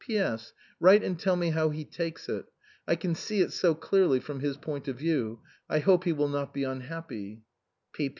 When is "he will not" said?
6.05-6.55